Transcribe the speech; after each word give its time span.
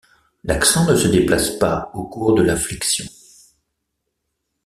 L'accent 0.45 0.85
ne 0.87 0.95
se 0.95 1.07
déplace 1.07 1.51
pas 1.59 1.91
au 1.93 2.05
cours 2.05 2.33
de 2.33 2.41
la 2.41 2.55
flexion. 2.55 3.05